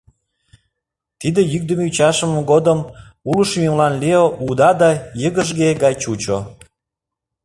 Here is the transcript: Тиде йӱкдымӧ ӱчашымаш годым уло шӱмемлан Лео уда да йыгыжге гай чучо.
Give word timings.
Тиде 1.19 1.41
йӱкдымӧ 1.51 1.83
ӱчашымаш 1.89 2.43
годым 2.51 2.79
уло 3.29 3.43
шӱмемлан 3.49 3.93
Лео 4.01 4.25
уда 4.47 4.71
да 4.81 4.89
йыгыжге 5.21 5.69
гай 5.83 5.93
чучо. 6.01 6.37